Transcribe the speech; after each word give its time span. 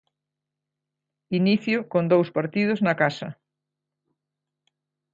Inicio 1.39 1.77
con 1.91 2.03
dous 2.13 2.29
partidos 2.37 2.79
na 2.85 2.93
casa. 3.01 3.29